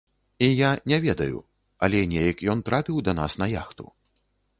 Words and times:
І 0.45 0.47
я 0.59 0.69
не 0.91 0.97
ведаю, 1.03 1.41
але 1.87 1.99
неяк 2.13 2.41
ён 2.55 2.65
трапіў 2.71 3.03
да 3.09 3.15
нас 3.19 3.37
на 3.43 3.49
яхту. 3.53 3.85